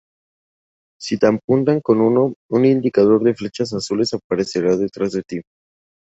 [0.99, 5.41] Si te apuntan con uno, un indicador de flechas azules aparece detrás de ti.